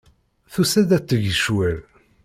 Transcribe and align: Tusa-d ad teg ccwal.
Tusa-d 0.51 0.89
ad 0.97 1.03
teg 1.07 1.23
ccwal. 1.35 1.77